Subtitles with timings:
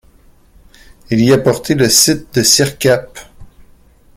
[1.11, 3.19] Il y a porté le site de Sirkap.